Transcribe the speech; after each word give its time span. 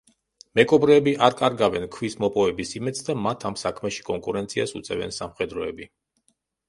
მეკობრეები 0.59 1.11
არ 1.27 1.35
კარგავენ 1.41 1.85
ქვის 1.97 2.17
მოპოვების 2.25 2.73
იმედს 2.79 3.05
და 3.11 3.17
მათ 3.27 3.45
ამ 3.51 3.59
საქმეში 3.67 4.07
კონკურენციას 4.09 4.75
უწევენ 4.81 5.15
სამხედროები. 5.19 5.89